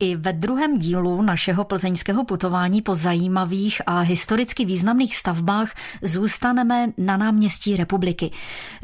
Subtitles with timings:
[0.00, 7.16] I ve druhém dílu našeho plzeňského putování po zajímavých a historicky významných stavbách zůstaneme na
[7.16, 8.30] náměstí republiky.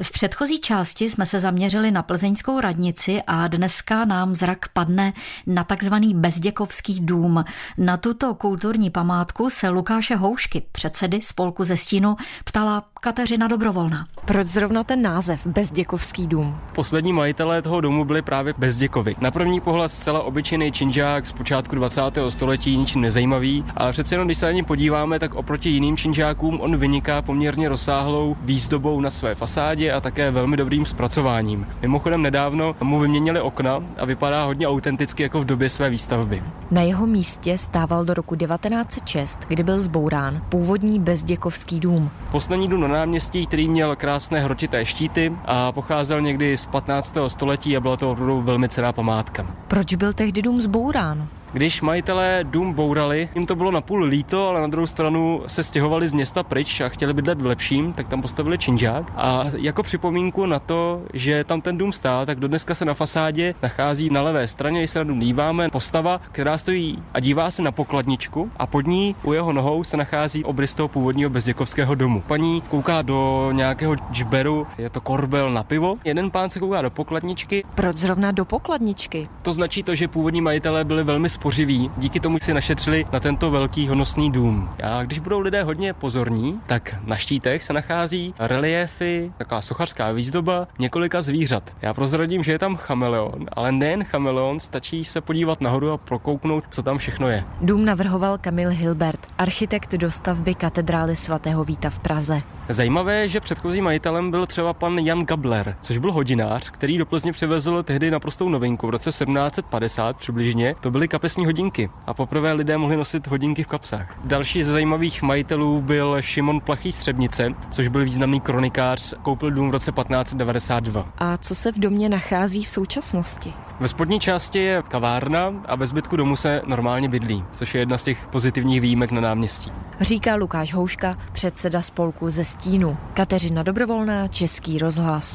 [0.02, 5.12] V předchozí části jsme se zaměřili na plzeňskou radnici a dneska nám zrak padne
[5.46, 7.44] na takzvaný Bezděkovský dům.
[7.78, 14.06] Na tuto kulturní památku se Lukáše Houšky, předsedy spolku ze Stínu, ptala Kateřina Dobrovolná.
[14.24, 16.58] Proč zrovna ten název Bezděkovský dům?
[16.74, 19.16] Poslední majitelé toho domu byli právě Bezděkovi.
[19.20, 22.00] Na první pohled zcela obyčejný činžák z počátku 20.
[22.28, 26.60] století, ničím nezajímavý, ale přece jenom, když se na ně podíváme, tak oproti jiným činžákům
[26.60, 31.66] on vyniká poměrně rozsáhlou výzdobou na své fasádě a také velmi dobrým zpracováním.
[31.82, 36.42] Mimochodem nedávno mu vyměnili okna a vypadá hodně autenticky jako v době své výstavby.
[36.70, 42.10] Na jeho místě stával do roku 1906, kdy byl zbourán původní Bezděkovský dům.
[42.30, 47.14] Poslední dům na náměstí, který měl krásné hrotité štíty a pocházel někdy z 15.
[47.28, 49.46] století a byla to opravdu velmi cená památka.
[49.68, 51.28] Proč byl tehdy dům zbourán?
[51.52, 56.08] Když majitelé dům bourali, jim to bylo napůl líto, ale na druhou stranu se stěhovali
[56.08, 59.12] z města pryč a chtěli bydlet v lepším, tak tam postavili činžák.
[59.16, 63.54] A jako připomínku na to, že tam ten dům stál, tak dodneska se na fasádě
[63.62, 67.62] nachází na levé straně, když se na dům díváme, postava, která stojí a dívá se
[67.62, 72.22] na pokladničku a pod ní u jeho nohou se nachází obrys toho původního bezděkovského domu.
[72.26, 75.96] Paní kouká do nějakého džberu, je to korbel na pivo.
[76.04, 77.64] Jeden pán se kouká do pokladničky.
[77.74, 79.28] Proč zrovna do pokladničky?
[79.42, 83.50] To značí to, že původní majitelé byli velmi spořiví, díky tomu si našetřili na tento
[83.50, 84.68] velký honosný dům.
[84.82, 90.68] A když budou lidé hodně pozorní, tak na štítech se nachází reliefy, taková sochařská výzdoba
[90.78, 91.76] několika zvířat.
[91.82, 96.64] Já prozradím, že je tam chameleon, ale nejen chameleon, stačí se podívat nahoru a prokouknout,
[96.70, 97.44] co tam všechno je.
[97.60, 102.42] Dům navrhoval Kamil Hilbert, architekt dostavby katedrály svatého Víta v Praze.
[102.68, 107.06] Zajímavé je, že předchozím majitelem byl třeba pan Jan Gabler, což byl hodinář, který do
[107.06, 110.74] Plzně přivezl tehdy naprostou novinku v roce 1750 přibližně.
[110.80, 114.18] To byly kapesní hodinky a poprvé lidé mohli nosit hodinky v kapsách.
[114.24, 119.72] Další ze zajímavých majitelů byl Šimon Plachý Střebnice, což byl významný kronikář, koupil dům v
[119.72, 121.08] roce 1592.
[121.18, 123.52] A co se v domě nachází v současnosti?
[123.80, 127.98] Ve spodní části je kavárna a ve zbytku domu se normálně bydlí, což je jedna
[127.98, 129.72] z těch pozitivních výjimek na náměstí.
[130.00, 132.96] Říká Lukáš Houška, předseda spolku ze Stínu.
[133.14, 135.34] Kateřina Dobrovolná, Český rozhlas.